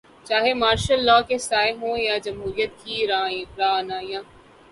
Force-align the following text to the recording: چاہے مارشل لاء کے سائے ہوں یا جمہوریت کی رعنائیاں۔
چاہے 0.27 0.53
مارشل 0.61 0.99
لاء 1.07 1.21
کے 1.29 1.37
سائے 1.47 1.71
ہوں 1.81 1.97
یا 2.07 2.17
جمہوریت 2.25 2.71
کی 2.83 2.95
رعنائیاں۔ 3.59 4.23